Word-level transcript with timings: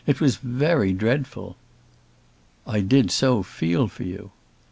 It 0.07 0.19
was 0.19 0.37
very 0.37 0.93
dreadful!" 0.93 1.57
"I 2.65 2.79
did 2.79 3.11
so 3.11 3.43
feel 3.43 3.87
for 3.87 4.01
you." 4.01 4.31